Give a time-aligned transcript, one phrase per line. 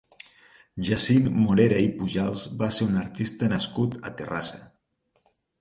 [0.87, 4.63] Jacint Morera i Pujals va ser un artista nascut a Terrassa.